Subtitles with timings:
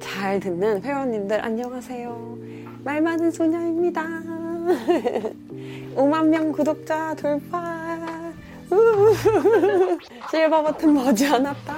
[0.00, 2.38] 잘 듣는 회원님들 안녕하세요.
[2.84, 4.02] 말 많은 소녀입니다.
[5.96, 8.32] 5만 명 구독자 돌파.
[10.30, 11.76] 실버 버튼 머지않았다.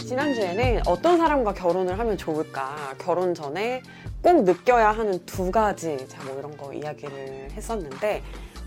[0.00, 2.94] 지난주에는 어떤 사람과 결혼을 하면 좋을까?
[2.98, 3.82] 결혼 전에
[4.20, 8.22] 꼭 느껴야 하는 두 가지, 자, 뭐 이런 거 이야기를 했었는데,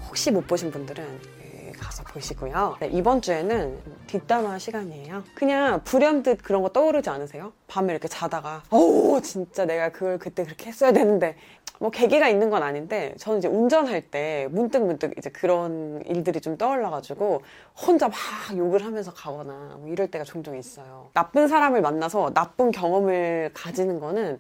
[0.08, 1.06] 혹시 못 보신 분들은
[1.44, 1.45] 예,
[1.78, 2.78] 가서 보시고요.
[2.80, 5.24] 네, 이번 주에는 뒷담화 시간이에요.
[5.34, 7.54] 그냥 불현듯 그런 거 떠오르지 않으세요?
[7.68, 11.36] 밤에 이렇게 자다가, 어우, 진짜 내가 그걸 그때 그렇게 했어야 되는데,
[11.80, 16.58] 뭐 계기가 있는 건 아닌데 저는 이제 운전할 때 문득 문득 이제 그런 일들이 좀
[16.58, 17.42] 떠올라가지고
[17.86, 18.16] 혼자 막
[18.56, 21.10] 욕을 하면서 가거나 뭐 이럴 때가 종종 있어요.
[21.14, 24.40] 나쁜 사람을 만나서 나쁜 경험을 가지는 거는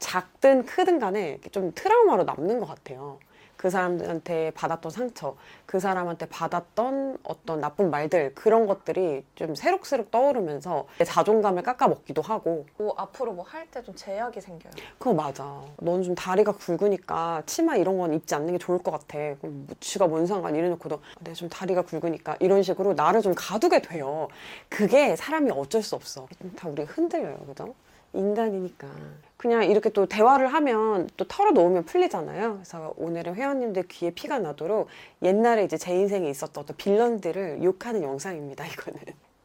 [0.00, 3.18] 작든 크든 간에 좀 트라우마로 남는 것 같아요.
[3.64, 10.84] 그 사람한테 받았던 상처, 그 사람한테 받았던 어떤 나쁜 말들, 그런 것들이 좀 새록새록 떠오르면서
[10.98, 12.66] 내 자존감을 깎아먹기도 하고.
[12.76, 14.70] 뭐 앞으로 뭐 할 때 좀 제약이 생겨요.
[14.98, 15.62] 그거 맞아.
[15.78, 19.16] 넌 좀 다리가 굵으니까 치마 이런 건 입지 않는 게 좋을 것 같아.
[19.40, 23.80] 그럼 뭐 쥐가 뭔 상관 이래놓고도 내가 좀 다리가 굵으니까 이런 식으로 나를 좀 가두게
[23.80, 24.28] 돼요.
[24.68, 26.28] 그게 사람이 어쩔 수 없어.
[26.54, 27.38] 다 우리가 흔들려요.
[27.46, 27.74] 그죠?
[28.14, 28.88] 인간이니까.
[29.36, 32.54] 그냥 이렇게 또 대화를 하면 또 털어놓으면 풀리잖아요.
[32.54, 34.88] 그래서 오늘은 회원님들 귀에 피가 나도록
[35.22, 38.66] 옛날에 이제 제 인생에 있었던 어떤 빌런들을 욕하는 영상입니다.
[38.66, 39.00] 이거는.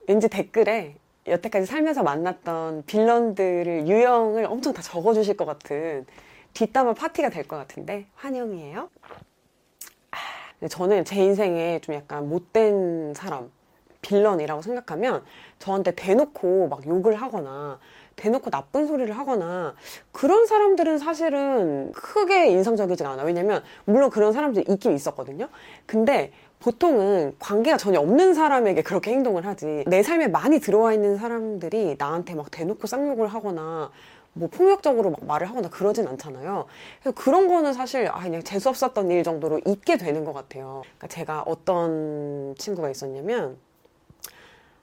[0.08, 0.96] 왠지 댓글에
[1.28, 6.06] 여태까지 살면서 만났던 빌런들을 유형을 엄청 다 적어주실 것 같은
[6.54, 8.90] 뒷담화 파티가 될 것 같은데 환영이에요.
[10.12, 13.52] 아, 저는 제 인생에 좀 약간 못된 사람,
[14.02, 15.24] 빌런이라고 생각하면
[15.60, 17.80] 저한테 대놓고 막 욕을 하거나
[18.20, 19.74] 대놓고 나쁜 소리를 하거나
[20.12, 23.24] 그런 사람들은 사실은 크게 인상적이지가 않아.
[23.24, 25.48] 왜냐면 물론 그런 사람들이 있긴 있었거든요.
[25.86, 29.86] 근데 보통은 관계가 전혀 없는 사람에게 그렇게 행동을 하지.
[29.88, 33.90] 내 삶에 많이 들어와 있는 사람들이 나한테 막 대놓고 쌍욕을 하거나
[34.34, 36.66] 뭐 폭력적으로 막 말을 하거나 그러진 않잖아요.
[37.02, 40.84] 그래서 그런 거는 사실 아 그냥 재수 없었던 일 정도로 잊게 되는 것 같아요.
[40.84, 43.58] 그러니까 제가 어떤 친구가 있었냐면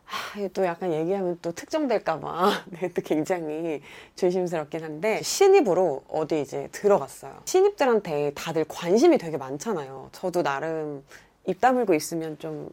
[0.08, 3.82] 아, 또 약간 얘기하면 또 특정될까봐 네, 또 굉장히
[4.14, 7.42] 조심스럽긴 한데 신입으로 어디 이제 들어갔어요.
[7.44, 10.10] 신입들한테 다들 관심이 되게 많잖아요.
[10.12, 11.04] 저도 나름
[11.46, 12.70] 입 다물고 있으면 좀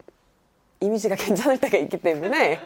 [0.79, 2.59] 이미지가 괜찮을 때가 있기 때문에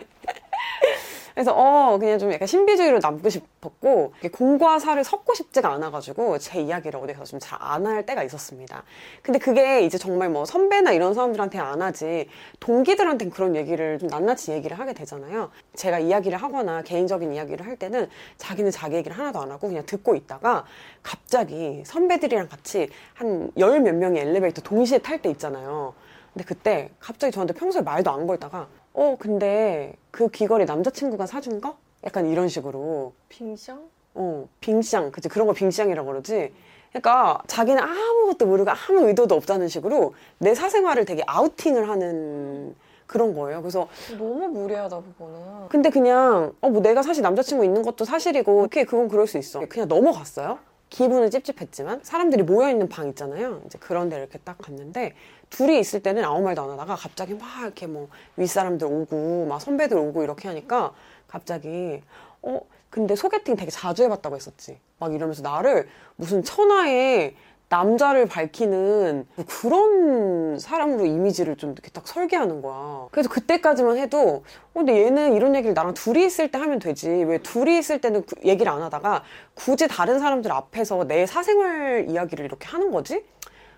[1.37, 6.99] 그래서 어 그냥 좀 약간 신비주의로 남고 싶었고 공과 사를 섞고 싶지가 않아가지고 제 이야기를
[6.99, 8.81] 어디서 좀 잘 안 할 때가 있었습니다.
[9.21, 12.27] 근데 그게 이제 정말 뭐 선배나 이런 사람들한테 안 하지
[12.59, 15.51] 동기들한테는 그런 얘기를 좀 낱낱이 얘기를 하게 되잖아요.
[15.75, 20.15] 제가 이야기를 하거나 개인적인 이야기를 할 때는 자기는 자기 얘기를 하나도 안 하고 그냥 듣고
[20.15, 20.65] 있다가
[21.03, 25.93] 갑자기 선배들이랑 같이 한 열 몇 명이 엘리베이터 동시에 탈 때 있잖아요.
[26.33, 28.67] 근데 그때 갑자기 저한테 평소에 말도 안 걸다가
[28.97, 31.75] 어, 근데 그 귀걸이 남자친구가 사준 거?
[32.03, 33.13] 약간 이런 식으로.
[33.29, 33.77] 빙샹?
[34.15, 35.11] 어, 빙샹.
[35.11, 35.29] 그치.
[35.29, 36.51] 그런 거 빙샹이라고 그러지.
[36.89, 42.75] 그러니까 자기는 아무것도 모르고 아무 의도도 없다는 식으로 내 사생활을 되게 아우팅을 하는
[43.05, 43.61] 그런 거예요.
[43.61, 43.87] 그래서
[44.17, 45.67] 너무 무례하다 그거는.
[45.69, 49.61] 근데 그냥 어 뭐 내가 사실 남자친구 있는 것도 사실이고 오케이 그건 그럴 수 있어.
[49.69, 50.57] 그냥 넘어갔어요.
[50.89, 53.61] 기분은 찝찝했지만 사람들이 모여있는 방 있잖아요.
[53.65, 55.13] 이제 그런 데 이렇게 딱 갔는데
[55.49, 59.97] 둘이 있을 때는 아무 말도 안 하다가 갑자기 막 이렇게 뭐 윗사람들 오고 막 선배들
[59.97, 60.93] 오고 이렇게 하니까
[61.27, 62.01] 갑자기
[62.41, 64.79] 어 근데 소개팅 되게 자주 해봤다고 했었지.
[64.99, 67.35] 막 이러면서 나를 무슨 천하의
[67.69, 73.07] 남자를 밝히는 그런 사람으로 이미지를 좀 이렇게 딱 설계하는 거야.
[73.11, 77.09] 그래서 그때까지만 해도, 어, 근데 얘는 이런 얘기를 나랑 둘이 있을 때 하면 되지.
[77.09, 79.23] 왜 둘이 있을 때는 그 얘기를 안 하다가
[79.53, 83.25] 굳이 다른 사람들 앞에서 내 사생활 이야기를 이렇게 하는 거지?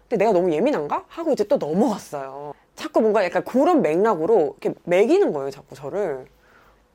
[0.08, 1.06] 근데 내가 너무 예민한가?
[1.08, 2.54] 하고 이제 또 넘어갔어요.
[2.76, 6.28] 자꾸 뭔가 약간 그런 맥락으로 이렇게 매기는 거예요, 자꾸 저를.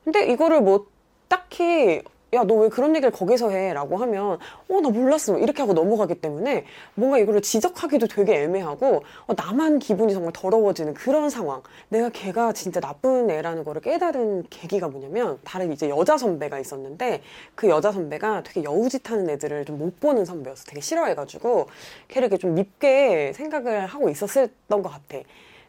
[0.03, 0.87] 근데 이거를 뭐
[1.27, 2.03] 딱히
[2.33, 3.71] 야, 너 왜 그런 얘기를 거기서 해?
[3.73, 5.37] 라고 하면, 어, 나 몰랐어.
[5.37, 6.65] 이렇게 하고 넘어가기 때문에
[6.95, 11.61] 뭔가 이거를 지적하기도 되게 애매하고, 어, 나만 기분이 정말 더러워지는 그런 상황.
[11.89, 17.21] 내가 걔가 진짜 나쁜 애라는 거를 깨달은 계기가 뭐냐면, 다른 이제 여자 선배가 있었는데,
[17.53, 20.63] 그 여자 선배가 되게 여우짓 하는 애들을 좀 못 보는 선배였어.
[20.67, 21.67] 되게 싫어해가지고,
[22.07, 24.49] 걔를 이렇게 좀 밉게 생각을 하고 있었던
[24.81, 25.19] 것 같아.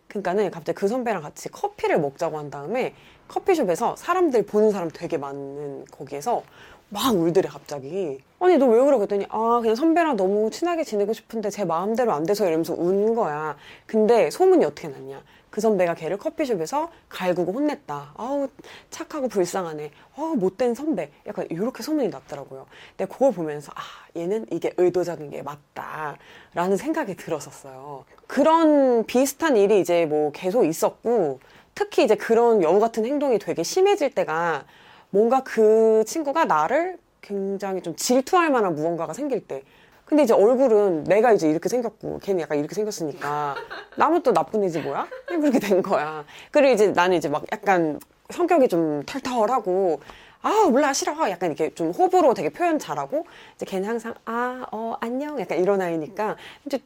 [0.08, 2.94] 그러니까는 갑자기 그 선배랑 같이 커피를 먹자고 한 다음에
[3.28, 6.42] 커피숍에서 사람들 보는 사람 되게 많은 거기에서
[6.88, 11.64] 막 울더래 갑자기 아니 너왜 그러 그랬더니 아 그냥 선배랑 너무 친하게 지내고 싶은데 제
[11.64, 13.56] 마음대로 안 돼서 이러면서 운 거야.
[13.86, 15.22] 근데 소문이 어떻게 났냐?
[15.50, 18.48] 그 선배가 걔를 커피숍에서 갈구고 혼냈다 아우
[18.90, 19.90] 착하고 불쌍하네.
[20.16, 21.10] 아우 못된 선배.
[21.26, 22.66] 약간 이렇게 소문이 났더라고요.
[22.96, 23.80] 근데 그걸 보면서 아
[24.16, 26.18] 얘는 이게 의도적인 게 맞다.
[26.54, 28.04] 라는 생각이 들었었어요.
[28.26, 31.40] 그런 비슷한 일이 이제 뭐 계속 있었고
[31.76, 34.64] 특히 이제 그런 여우 같은 행동이 되게 심해질 때가
[35.10, 39.62] 뭔가 그 친구가 나를 굉장히 좀 질투할 만한 무언가가 생길 때.
[40.06, 43.56] 근데 이제 얼굴은 내가 이제 이렇게 생겼고 걔는 약간 이렇게 생겼으니까
[43.96, 45.06] 나만 또 나쁜 애지 뭐야?
[45.26, 46.24] 그렇게 된 거야.
[46.50, 48.00] 그리고 이제 나는 이제 막 약간
[48.30, 50.00] 성격이 좀 털털하고
[50.42, 53.26] 아 몰라 싫어 약간 이렇게 좀 호불호 되게 표현 잘하고
[53.56, 56.78] 이제 걔는 항상 아 어 안녕 약간 이런 아이니까 이제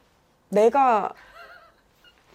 [0.49, 1.13] 내가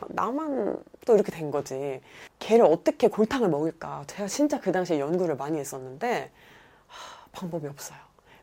[0.09, 2.01] 나만 또 이렇게 된 거지.
[2.39, 4.03] 걔를 어떻게 골탕을 먹일까?
[4.07, 6.31] 제가 진짜 그 당시에 연구를 많이 했었는데
[6.87, 7.97] 하, 방법이 없어요.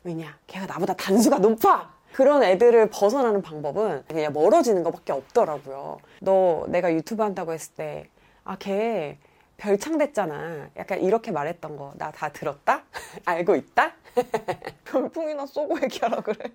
[0.05, 0.37] 왜냐?
[0.47, 1.93] 걔가 나보다 단수가 높아!
[2.13, 5.99] 그런 애들을 벗어나는 방법은 그냥 멀어지는 것밖에 없더라고요.
[6.21, 8.09] 너 내가 유튜브 한다고 했을 때
[8.45, 9.19] 아 걔
[9.57, 10.69] 별창 됐잖아.
[10.77, 11.93] 약간 이렇게 말했던 거.
[11.97, 12.83] 나 다 들었다?
[13.25, 13.93] 알고 있다?
[14.85, 16.51] 별풍이나 쏘고 얘기하라 그래.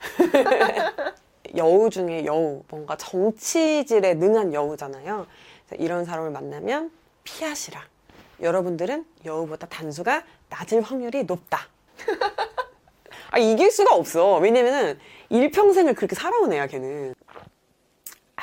[1.56, 5.26] 여우 중에 여우, 뭔가 정치질에 능한 여우잖아요.
[5.78, 6.90] 이런 사람을 만나면
[7.24, 7.80] 피하시라.
[8.40, 11.68] 여러분들은 여우보다 단수가 낮을 확률이 높다.
[13.30, 14.38] 아, 이길 수가 없어.
[14.38, 14.98] 왜냐면은
[15.28, 17.14] 일평생을 그렇게 살아온 애야, 걔는.
[18.36, 18.42] 아,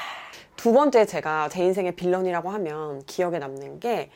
[0.55, 4.11] 두 번째 제가 제 인생의 빌런이라고 하면 기억에 남는 게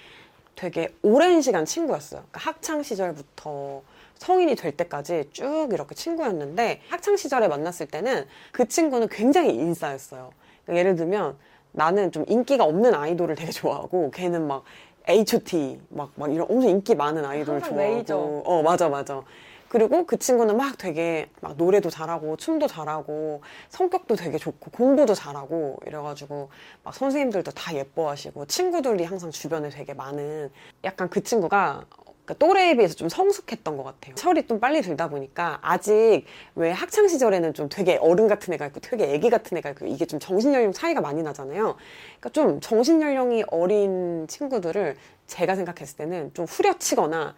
[0.56, 2.24] 되게 오랜 시간 친구였어요.
[2.30, 3.81] 그러니까 학창 시절부터
[4.19, 10.31] 성인이 될 때까지 쭉 이렇게 친구였는데 학창 시절에 만났을 때는 그 친구는 굉장히 인싸였어요.
[10.66, 11.38] 그러니까 예를 들면
[11.71, 14.63] 나는 좀 인기가 없는 아이돌을 되게 좋아하고 걔는 막
[15.07, 18.18] H.O.T 막, 막 이런 엄청 인기 많은 아이돌 좋아하고 메이저.
[18.18, 19.24] 어 맞아 맞아
[19.69, 25.77] 그리고 그 친구는 막 되게 막 노래도 잘하고 춤도 잘하고 성격도 되게 좋고 공부도 잘하고
[25.86, 26.50] 이래가지고
[26.83, 30.51] 막 선생님들도 다 예뻐하시고 친구들이 항상 주변에 되게 많은
[30.83, 31.86] 약간 그 친구가
[32.30, 34.14] 그러니까 또래에 비해서 좀 성숙했던 것 같아요.
[34.14, 38.80] 철이 좀 빨리 들다 보니까 아직 왜 학창 시절에는 좀 되게 어른 같은 애가 있고
[38.80, 41.76] 되게 애기 같은 애가 있고 이게 좀 정신 연령 차이가 많이 나잖아요.
[42.20, 44.96] 그러니까 좀 정신 연령이 어린 친구들을
[45.26, 47.36] 제가 생각했을 때는 좀 후려치거나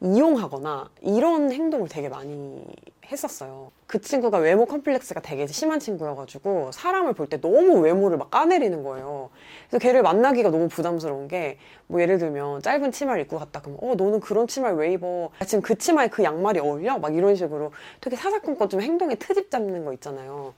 [0.00, 2.64] 이용하거나 이런 행동을 되게 많이
[3.10, 3.70] 했었어요.
[3.86, 9.30] 그 친구가 외모 컴플렉스가 되게 심한 친구여가지고 사람을 볼 때 너무 외모를 막 까내리는 거예요.
[9.68, 11.58] 그래서 걔를 만나기가 너무 부담스러운 게
[11.90, 15.30] 뭐 예를 들면 짧은 치마를 입고 갔다 그러면 어 너는 그런 치마를 왜 입어?
[15.38, 16.98] 아, 지금 그 치마에 그 양말이 어울려?
[16.98, 17.72] 막 이런 식으로
[18.02, 20.52] 되게 사사건건 좀 행동에 트집 잡는 거 있잖아요.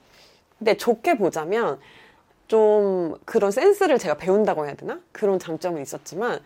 [0.59, 1.79] 근데 좋게 보자면
[2.47, 4.99] 좀 그런 센스를 제가 배운다고 해야 되나?
[5.13, 6.41] 그런 장점은 있었지만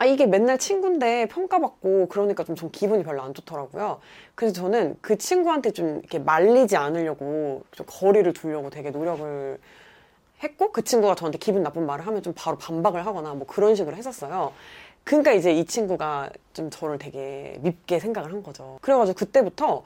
[0.00, 4.00] 아, 이게 맨날 친구인데 평가받고 그러니까 좀 전 기분이 별로 안 좋더라고요.
[4.34, 9.58] 그래서 저는 그 친구한테 좀 이렇게 말리지 않으려고 좀 거리를 두려고 되게 노력을
[10.42, 13.96] 했고 그 친구가 저한테 기분 나쁜 말을 하면 좀 바로 반박을 하거나 뭐 그런 식으로
[13.96, 14.52] 했었어요.
[15.04, 18.78] 그러니까 이제 이 친구가 좀 저를 되게 밉게 생각을 한 거죠.
[18.82, 19.82] 그래가지고 그때부터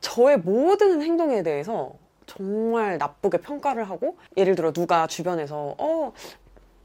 [0.00, 1.92] 저의 모든 행동에 대해서
[2.26, 6.12] 정말 나쁘게 평가를 하고 예를 들어 누가 주변에서 어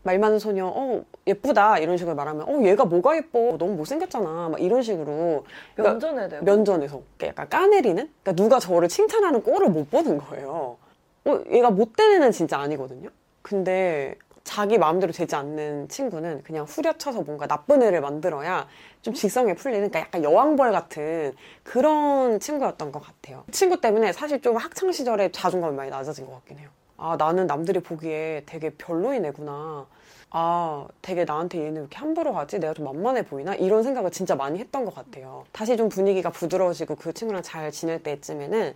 [0.09, 1.77] 말 많은 소녀, 어, 예쁘다.
[1.77, 3.57] 이런 식으로 말하면, 어, 얘가 뭐가 예뻐.
[3.59, 4.49] 너무 못생겼잖아.
[4.49, 5.45] 막 이런 식으로.
[5.75, 6.45] 그러니까 면전에 대고.
[6.45, 8.09] 면전에서 약간 까내리는?
[8.23, 10.77] 그러니까 누가 저를 칭찬하는 꼴을 못 보는 거예요.
[11.25, 13.09] 어, 얘가 못된 애는 진짜 아니거든요.
[13.43, 18.67] 근데 자기 마음대로 되지 않는 친구는 그냥 후려쳐서 뭔가 나쁜 애를 만들어야
[19.03, 23.43] 좀 직성에 풀리는 그러니까 약간 여왕벌 같은 그런 친구였던 것 같아요.
[23.45, 26.69] 그 친구 때문에 사실 좀 학창 시절에 자존감이 많이 낮아진 것 같긴 해요.
[26.99, 29.87] 아 나는 남들이 보기에 되게 별로인 애구나.
[30.31, 32.59] 아 되게 나한테 얘는 왜 이렇게 함부로 하지?
[32.59, 33.55] 내가 좀 만만해 보이나?
[33.55, 35.45] 이런 생각을 진짜 많이 했던 것 같아요.
[35.51, 38.75] 다시 좀 분위기가 부드러워지고 그 친구랑 잘 지낼 때쯤에는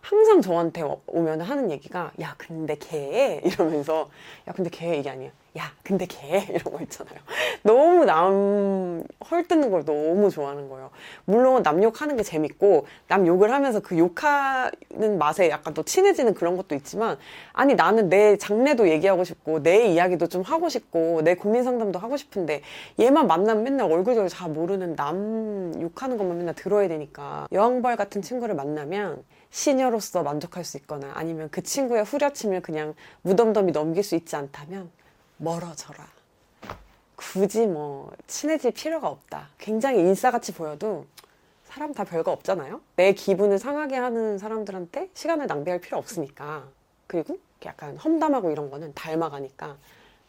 [0.00, 4.08] 항상 저한테 오- 오면 하는 얘기가 야 근데 걔 이러면서
[4.48, 7.18] 야 근데 걔 이게 아니야 야 근데 걔 이런 거 있잖아요.
[7.62, 10.90] 너무 남 헐뜯는 걸 너무 좋아하는 거예요.
[11.24, 16.56] 물론 남 욕하는 게 재밌고 남 욕을 하면서 그 욕하는 맛에 약간 또 친해지는 그런
[16.56, 17.18] 것도 있지만
[17.52, 22.16] 아니 나는 내 장래도 얘기하고 싶고 내 이야기도 좀 하고 싶고 내 고민 상담도 하고
[22.16, 22.62] 싶은데
[23.00, 27.48] 얘만 만나면 맨날 얼굴도 잘 모르는 남 욕하는 것만 맨날 들어야 되니까.
[27.52, 34.02] 여왕벌 같은 친구를 만나면 시녀로서 만족할 수 있거나 아니면 그 친구의 후려침을 그냥 무덤덤이 넘길
[34.02, 34.90] 수 있지 않다면
[35.38, 36.06] 멀어져라.
[37.16, 39.48] 굳이 뭐 친해질 필요가 없다.
[39.58, 41.06] 굉장히 인싸같이 보여도
[41.64, 42.80] 사람 다 별거 없잖아요.
[42.96, 46.68] 내 기분을 상하게 하는 사람들한테 시간을 낭비할 필요 없으니까.
[47.06, 49.76] 그리고 약간 험담하고 이런 거는 닮아가니까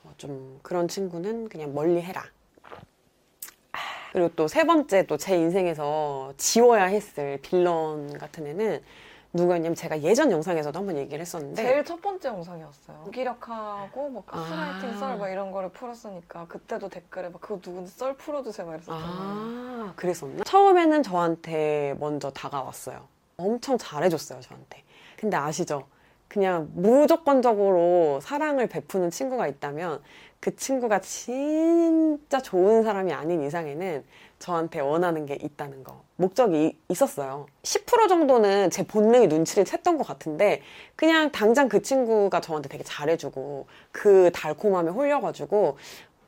[0.04, 2.24] 어, 좀 그런 친구는 그냥 멀리 해라.
[3.72, 3.78] 아,
[4.12, 8.82] 그리고 또 세 번째 또 제 인생에서 지워야 했을 빌런 같은 애는
[9.33, 12.98] 누구였냐면 제가 예전 영상에서도 한번 얘기를 했었는데 제일 첫 번째 영상이었어요.
[13.05, 14.31] 무기력하고 뭐 아.
[14.31, 19.03] 가스라이팅 썰막 이런 거를 풀었으니까 그때도 댓글에 막 그거 누군데 썰 풀어주세요 막 이랬었잖아요.
[19.05, 20.43] 아, 그랬었나?
[20.43, 23.07] 처음에는 저한테 먼저 다가왔어요.
[23.38, 24.83] 엄청 잘해줬어요, 저한테.
[25.17, 25.88] 근데 아시죠?
[26.27, 30.01] 그냥 무조건적으로 사랑을 베푸는 친구가 있다면
[30.39, 34.05] 그 친구가 진짜 좋은 사람이 아닌 이상에는
[34.39, 36.01] 저한테 원하는 게 있다는 거.
[36.15, 37.48] 목적이 있었어요.
[37.63, 40.62] 10% 정도는 제 본능이 눈치를 챘던 것 같은데,
[40.96, 45.77] 그냥 당장 그 친구가 저한테 되게 잘해주고, 그 달콤함에 홀려가지고,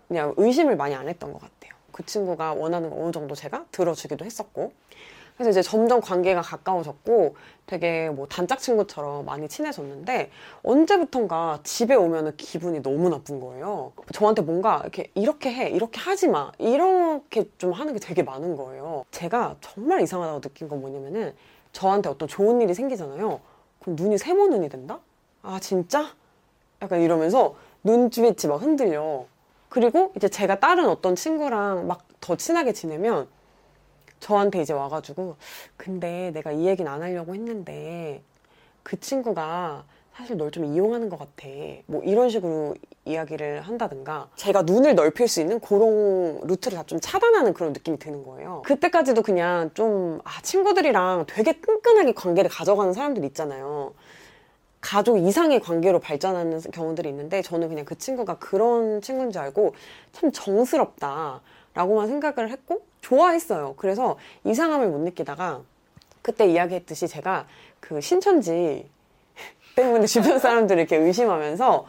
[0.10, 1.72] 그냥 의심을 많이 안 했던 것 같아요.
[1.94, 4.74] 그 친구가 원하는 거 어느 정도 제가 들어주기도 했었고.
[5.42, 10.30] 그래서 이제 점점 관계가 가까워졌고 되게 뭐 단짝 친구처럼 많이 친해졌는데
[10.62, 13.92] 언제부턴가 집에 오면은 기분이 너무 나쁜 거예요.
[14.14, 19.06] 저한테 뭔가 이렇게 이렇게 해, 이렇게 하지 마, 이렇게 좀 하는 게 되게 많은 거예요.
[19.10, 21.34] 제가 정말 이상하다고 느낀 건 뭐냐면은
[21.72, 23.40] 저한테 어떤 좋은 일이 생기잖아요.
[23.80, 25.00] 그럼 눈이 세모 눈이 된다?
[25.42, 26.14] 아 진짜?
[26.84, 29.26] 약간 이러면서 눈빛이 막 흔들려.
[29.70, 33.28] 그리고 이제 제가 다른 어떤 친구랑 막 더 친하게 지내면
[34.22, 35.36] 저한테 이제 와가지고
[35.76, 38.22] 근데 내가 이 얘기는 안 하려고 했는데
[38.84, 39.84] 그 친구가
[40.16, 41.48] 사실 널 좀 이용하는 것 같아.
[41.88, 42.76] 뭐 이런 식으로
[43.06, 48.24] 이야기를 한다든가 제가 눈을 넓힐 수 있는 그런 루트를 다 좀 차단하는 그런 느낌이 드는
[48.24, 48.62] 거예요.
[48.66, 53.94] 그때까지도 그냥 좀 아, 친구들이랑 되게 끈끈하게 관계를 가져가는 사람들 있잖아요.
[54.82, 59.74] 가족 이상의 관계로 발전하는 경우들이 있는데 저는 그냥 그 친구가 그런 친구인 줄 알고
[60.12, 63.76] 참 정스럽다라고만 생각을 했고 좋아했어요.
[63.78, 65.62] 그래서 이상함을 못 느끼다가
[66.22, 67.48] 그때 이야기했듯이 제가
[67.80, 68.88] 그 신천지
[69.76, 71.88] 때문에 주변 사람들을 이렇게 의심하면서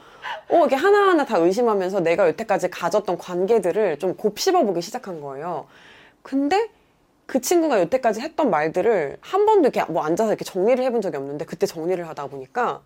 [0.49, 5.67] 어, 이렇게 하나하나 다 의심하면서 내가 여태까지 가졌던 관계들을 좀 곱씹어 보기 시작한 거예요.
[6.23, 6.71] 근데
[7.27, 11.45] 그 친구가 여태까지 했던 말들을 한 번도 이렇게 뭐 앉아서 이렇게 정리를 해본 적이 없는데
[11.45, 12.83] 그때 정리를 하다 보니까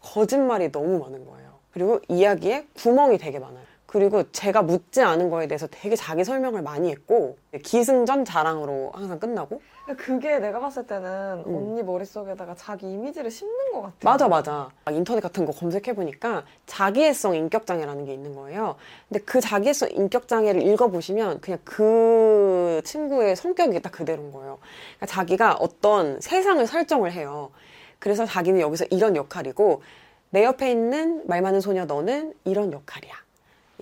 [0.00, 1.52] 거짓말이 너무 많은 거예요.
[1.72, 3.71] 그리고 이야기에 구멍이 되게 많아요.
[3.92, 9.60] 그리고 제가 묻지 않은 거에 대해서 되게 자기 설명을 많이 했고 기승전 자랑으로 항상 끝나고
[9.98, 11.54] 그게 내가 봤을 때는 음.
[11.54, 13.96] 언니 머릿속에다가 자기 이미지를 심는 것 같아.
[14.00, 18.76] 맞아 맞아 인터넷 같은 거 검색해 보니까 자기애성 인격 장애라는 게 있는 거예요.
[19.10, 24.58] 근데 그 자기애성 인격 장애를 읽어 보시면 그냥 그 친구의 성격이 딱 그대로인 거예요.
[24.96, 27.50] 그러니까 자기가 어떤 세상을 설정을 해요.
[27.98, 29.82] 그래서 자기는 여기서 이런 역할이고
[30.30, 33.21] 내 옆에 있는 말 많은 소녀 너는 이런 역할이야.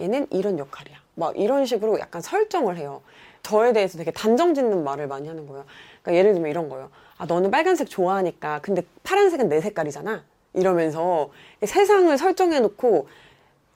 [0.00, 0.96] 얘는 이런 역할이야.
[1.14, 3.02] 막 이런 식으로 약간 설정을 해요.
[3.42, 5.64] 저에 대해서 되게 단정 짓는 말을 많이 하는 거예요.
[6.02, 6.90] 그러니까 예를 들면 이런 거예요.
[7.18, 8.60] 아, 너는 빨간색 좋아하니까.
[8.62, 10.24] 근데 파란색은 내 색깔이잖아.
[10.54, 11.30] 이러면서
[11.64, 13.08] 세상을 설정해 놓고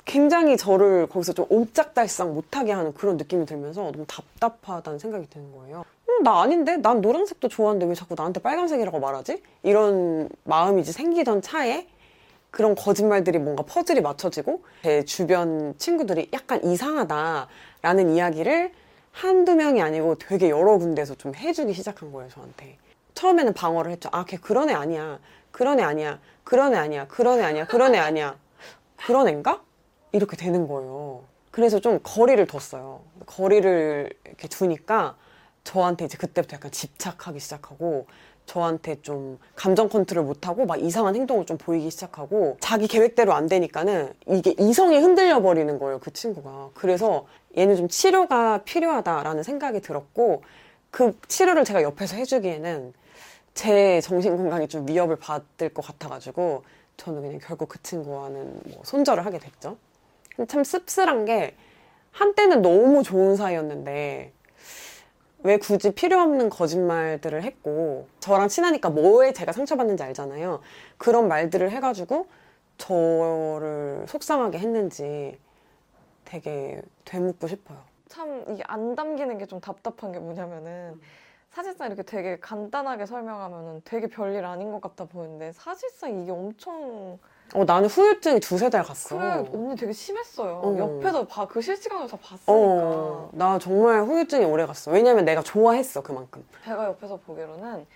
[0.05, 5.85] 굉장히 저를 거기서 좀 옴짝달싹 못하게 하는 그런 느낌이 들면서 너무 답답하다는 생각이 드는 거예요.
[6.09, 6.77] 음, 나 아닌데?
[6.77, 9.43] 난 노란색도 좋아하는데 왜 자꾸 나한테 빨간색이라고 말하지?
[9.63, 11.87] 이런 마음이 이제 생기던 차에
[12.55, 18.71] 그런 거짓말들이 뭔가 퍼즐이 맞춰지고 제 주변 친구들이 약간 이상하다라는 이야기를
[19.11, 22.79] 한두 명이 아니고 되게 여러 군데서 좀 해주기 시작한 거예요, 저한테.
[23.15, 24.09] 처음에는 방어를 했죠.
[24.13, 25.19] 아, 걔 그런 애 아니야.
[25.51, 26.21] 그런 애 아니야.
[26.45, 27.09] 그런 애 아니야.
[27.09, 27.67] 그런 애 아니야.
[27.67, 28.37] 그런 애 아니야.
[29.05, 29.61] 그런 애인가?
[30.13, 31.25] 이렇게 되는 거예요.
[31.51, 33.01] 그래서 좀 거리를 뒀어요.
[33.27, 35.17] 거리를 이렇게 두니까
[35.65, 38.07] 저한테 이제 그때부터 약간 집착하기 시작하고
[38.47, 44.13] 저한테 좀 감정 컨트롤 못하고 막 이상한 행동을 좀 보이기 시작하고 자기 계획대로 안 되니까는
[44.29, 46.71] 이게 이성이 흔들려 버리는 거예요 그 친구가.
[46.75, 50.43] 그래서 얘는 좀 치료가 필요하다라는 생각이 들었고
[50.91, 52.93] 그 치료를 제가 옆에서 해주기에는
[53.55, 56.65] 제 정신 건강이 좀 위협을 받을 것 같아가지고
[56.97, 59.77] 저는 그냥 결국 그 친구와는 뭐 손절을 하게 됐죠.
[60.49, 61.55] 참 씁쓸한 게
[62.11, 64.33] 한때는 너무 좋은 사이였는데
[65.45, 70.61] 왜 굳이 필요 없는 거짓말들을 했고 저랑 친하니까 뭐에 제가 상처받는지 알잖아요.
[70.97, 72.27] 그런 말들을 해가지고
[72.79, 75.39] 저를 속상하게 했는지
[76.25, 77.79] 되게 되묻고 싶어요.
[78.09, 80.99] 참 이게 안 담기는 게 좀 답답한 게 뭐냐면은
[81.51, 87.19] 사실상 이렇게 되게 간단하게 설명하면은 되게 별일 아닌 것 같아 보이는데 사실상 이게 엄청
[87.53, 89.17] 어, 나는 후유증이 두세 달 갔어.
[89.17, 90.61] 그래 언니 되게 심했어요.
[90.65, 90.77] 어.
[90.79, 94.91] 옆에서 봐 그 실시간으로 다 봤으니까 어, 나 정말 후유증이 오래 갔어.
[94.91, 96.45] 왜냐면 내가 좋아했어, 그만큼.
[96.65, 97.87] 제가 옆에서 보기로는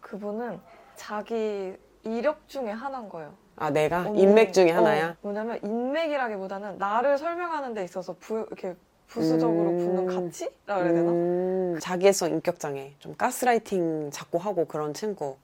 [0.00, 0.60] 그분은
[0.96, 3.32] 자기 이력 중에 하나인 거예요.
[3.56, 4.00] 아, 내가?
[4.08, 5.16] 언니, 인맥 중에 어, 하나야?
[5.22, 9.78] 뭐냐면 인맥이라기보다는 나를 설명하는 데 있어서 부, 이렇게 부수적으로 음.
[9.78, 11.10] 붙는 가치라 그래야 되나?
[11.10, 15.36] 음, 자기애성 인격장애, 좀 가스라이팅 자꾸 하고 그런 친구를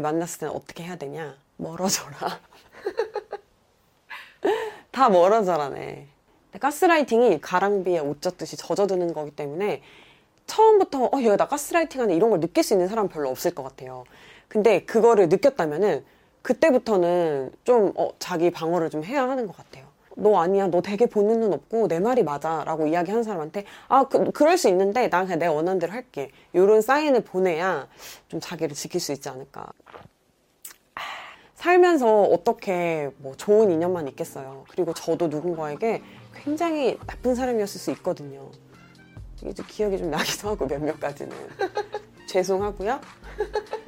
[0.00, 1.34] 만났을 때는 어떻게 해야 되냐?
[1.58, 2.16] 멀어져라.
[4.96, 6.06] 다 멀어져라네.
[6.58, 9.82] 가스라이팅이 가랑비에 옷 젖듯이 젖어드는 거기 때문에
[10.46, 13.62] 처음부터 어 얘가 나 가스라이팅 하네 이런 걸 느낄 수 있는 사람은 별로 없을 것
[13.62, 14.04] 같아요.
[14.48, 16.02] 근데 그거를 느꼈다면은
[16.40, 19.84] 그때부터는 좀 어, 자기 방어를 좀 해야 하는 것 같아요.
[20.16, 24.56] 너 아니야, 너 되게 보는 눈 없고 내 말이 맞아라고 이야기하는 사람한테 아 그, 그럴
[24.56, 26.30] 수 있는데 난 그냥 내가 원하는 대로 할게.
[26.54, 27.86] 이런 사인을 보내야
[28.28, 29.66] 좀 자기를 지킬 수 있지 않을까.
[31.66, 34.64] 살면서 어떻게 뭐 좋은 인연만 있겠어요.
[34.70, 36.00] 그리고 저도 누군가에게
[36.44, 38.48] 굉장히 나쁜 사람이었을 수 있거든요.
[39.44, 41.36] 이제 기억이 좀 나기도 하고 몇몇 가지는
[42.28, 43.00] 죄송하고요.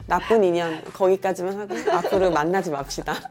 [0.06, 3.14] 나쁜 인연 거기까지만 하고 앞으로 만나지 맙시다.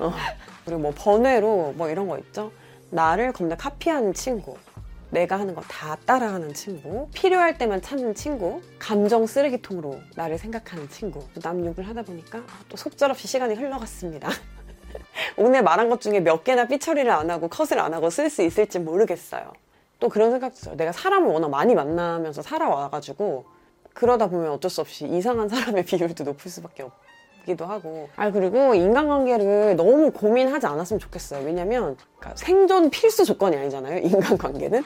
[0.00, 0.12] 어,
[0.64, 2.50] 그리고 뭐 번외로 뭐 이런 거 있죠.
[2.90, 4.56] 나를 겁나 카피하는 친구.
[5.10, 11.22] 내가 하는 거 다 따라하는 친구, 필요할 때만 찾는 친구, 감정 쓰레기통으로 나를 생각하는 친구.
[11.42, 14.28] 남 욕을 하다 보니까 아, 또 속절없이 시간이 흘러갔습니다.
[15.36, 18.78] 오늘 말한 것 중에 몇 개나 삐처리를 안 하고 컷을 안 하고 쓸 수 있을지
[18.78, 19.52] 모르겠어요.
[19.98, 20.76] 또 그런 생각도 들어요.
[20.76, 23.46] 내가 사람을 워낙 많이 만나면서 살아와가지고
[23.94, 26.92] 그러다 보면 어쩔 수 없이 이상한 사람의 비율도 높을 수밖에 없
[27.46, 28.08] 기도 하고.
[28.16, 31.46] 아, 그리고 인간관계를 너무 고민하지 않았으면 좋겠어요.
[31.46, 33.98] 왜냐면 그러니까 생존 필수 조건이 아니잖아요.
[33.98, 34.84] 인간관계는.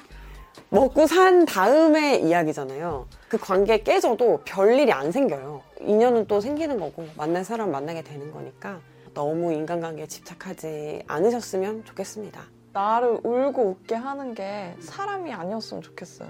[0.68, 3.06] 먹고 산 다음의 이야기잖아요.
[3.28, 5.62] 그 관계 깨져도 별일이 안 생겨요.
[5.80, 8.80] 인연은 또 생기는 거고, 만날 사람 만나게 되는 거니까
[9.14, 12.42] 너무 인간관계에 집착하지 않으셨으면 좋겠습니다.
[12.72, 16.28] 나를 울고 웃게 하는 게 사람이 아니었으면 좋겠어요.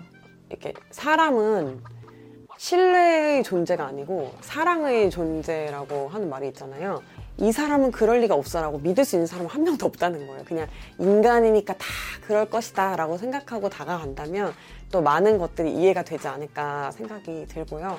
[0.49, 1.83] 이렇게 사람은
[2.61, 7.03] 신뢰의 존재가 아니고 사랑의 존재라고 하는 말이 있잖아요.
[7.39, 10.45] 이 사람은 그럴 리가 없어라고 믿을 수 있는 사람은 한 명도 없다는 거예요.
[10.45, 11.87] 그냥 인간이니까 다
[12.27, 14.53] 그럴 것이다 라고 생각하고 다가간다면
[14.93, 17.99] 또 많은 것들이 이해가 되지 않을까 생각이 들고요.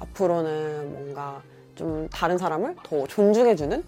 [0.00, 1.40] 앞으로는 뭔가
[1.76, 3.84] 좀 다른 사람을 더 존중해주는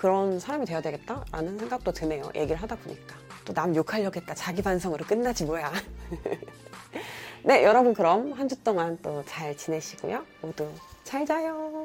[0.00, 2.30] 그런 사람이 되어야 되겠다라는 생각도 드네요.
[2.34, 3.16] 얘기를 하다 보니까.
[3.44, 4.34] 또 남 욕하려겠다.
[4.34, 5.70] 자기 반성으로 끝나지 뭐야.
[7.44, 10.24] 네, 여러분 그럼 한 주 동안 또 잘 지내시고요.
[10.40, 10.66] 모두
[11.04, 11.83] 잘 자요.